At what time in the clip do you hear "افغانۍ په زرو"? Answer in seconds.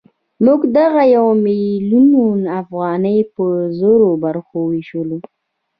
2.59-4.09